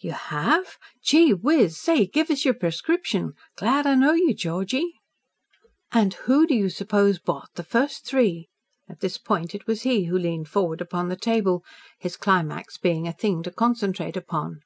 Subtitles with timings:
[0.00, 0.76] "You have?
[1.04, 1.78] Gee whiz!
[1.80, 3.34] Say, give us your prescription.
[3.56, 4.94] Glad I know you, Georgy!"
[5.92, 8.48] "And who do you suppose bought the first three?"
[8.88, 11.62] At this point, it was he who leaned forward upon the table
[11.96, 14.62] his climax being a thing to concentrate upon.